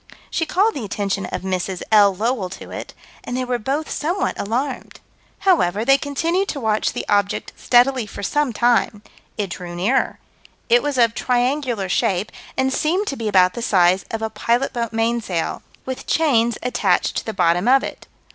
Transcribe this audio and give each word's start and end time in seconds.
She 0.31 0.47
called 0.47 0.73
the 0.73 0.83
attention 0.83 1.27
of 1.27 1.43
Mrs. 1.43 1.83
L. 1.91 2.15
Lowell 2.15 2.49
to 2.49 2.71
it, 2.71 2.95
and 3.23 3.37
they 3.37 3.45
were 3.45 3.59
both 3.59 3.87
somewhat 3.87 4.33
alarmed. 4.39 4.99
However, 5.41 5.85
they 5.85 5.99
continued 5.99 6.49
to 6.49 6.59
watch 6.59 6.93
the 6.93 7.05
object 7.07 7.53
steadily 7.55 8.07
for 8.07 8.23
some 8.23 8.51
time. 8.51 9.03
It 9.37 9.51
drew 9.51 9.75
nearer. 9.75 10.17
It 10.69 10.81
was 10.81 10.97
of 10.97 11.13
triangular 11.13 11.87
shape, 11.87 12.31
and 12.57 12.73
seemed 12.73 13.05
to 13.09 13.15
be 13.15 13.27
about 13.27 13.53
the 13.53 13.61
size 13.61 14.03
of 14.09 14.23
a 14.23 14.31
pilot 14.31 14.73
boat 14.73 14.91
mainsail, 14.91 15.61
with 15.85 16.07
chains 16.07 16.57
attached 16.63 17.17
to 17.17 17.23
the 17.27 17.31
bottom 17.31 17.67
of 17.67 17.83
it. 17.83 18.07